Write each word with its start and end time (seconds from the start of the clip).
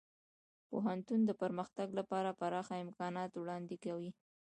پوهنتون 0.69 1.19
د 1.25 1.31
پرمختګ 1.41 1.87
لپاره 1.99 2.37
پراخه 2.39 2.75
امکانات 2.85 3.31
وړاندې 3.35 3.75
کوي. 3.85 4.11